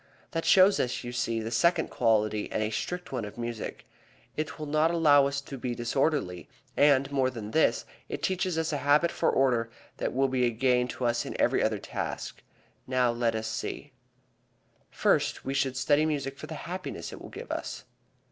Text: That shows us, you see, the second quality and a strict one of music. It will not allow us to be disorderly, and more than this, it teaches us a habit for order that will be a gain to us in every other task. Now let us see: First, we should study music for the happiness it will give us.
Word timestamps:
That 0.31 0.45
shows 0.45 0.79
us, 0.79 1.03
you 1.03 1.11
see, 1.11 1.41
the 1.41 1.51
second 1.51 1.89
quality 1.91 2.51
and 2.51 2.63
a 2.63 2.71
strict 2.71 3.11
one 3.11 3.23
of 3.23 3.37
music. 3.37 3.85
It 4.35 4.57
will 4.57 4.65
not 4.65 4.89
allow 4.89 5.27
us 5.27 5.39
to 5.41 5.59
be 5.59 5.75
disorderly, 5.75 6.49
and 6.75 7.11
more 7.11 7.29
than 7.29 7.51
this, 7.51 7.85
it 8.09 8.23
teaches 8.23 8.57
us 8.57 8.73
a 8.73 8.77
habit 8.79 9.11
for 9.11 9.29
order 9.29 9.69
that 9.97 10.11
will 10.11 10.27
be 10.27 10.43
a 10.47 10.49
gain 10.49 10.87
to 10.87 11.05
us 11.05 11.23
in 11.23 11.39
every 11.39 11.61
other 11.61 11.77
task. 11.77 12.41
Now 12.87 13.11
let 13.11 13.35
us 13.35 13.45
see: 13.47 13.91
First, 14.89 15.45
we 15.45 15.53
should 15.53 15.77
study 15.77 16.07
music 16.07 16.35
for 16.39 16.47
the 16.47 16.55
happiness 16.65 17.13
it 17.13 17.21
will 17.21 17.29
give 17.29 17.51
us. 17.51 17.83